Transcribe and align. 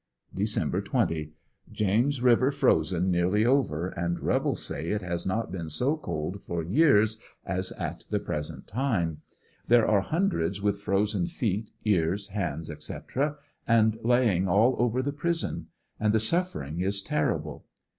Dec. 0.35 0.83
20.— 0.83 1.31
James 1.81 2.23
River 2.23 2.49
frozen 2.49 3.11
nearly 3.11 3.45
over, 3.45 3.89
and 3.89 4.19
rebels 4.19 4.63
say 4.65 4.87
it 4.87 5.03
has 5.03 5.27
not 5.27 5.51
been 5.51 5.69
so 5.69 5.95
cold 5.95 6.41
for 6.41 6.63
years 6.63 7.21
as 7.45 7.71
at 7.73 8.05
the 8.09 8.17
present 8.19 8.65
time. 8.65 9.21
There 9.67 9.85
are 9.87 10.01
hun 10.01 10.27
dreds 10.29 10.59
witli 10.59 10.77
frozen 10.81 11.27
feet, 11.27 11.69
ears, 11.85 12.29
hands 12.29 12.71
&c., 12.83 12.95
and 13.67 13.99
laying 14.03 14.47
all 14.47 14.75
over 14.79 15.03
the 15.03 15.13
prison; 15.13 15.67
and 15.99 16.13
the 16.15 16.19
suffering 16.19 16.79
is 16.81 17.03
terrible. 17.03 17.67